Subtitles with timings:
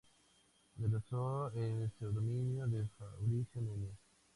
[0.79, 3.93] Utilizó el seudónimo de Fabricio Núñez.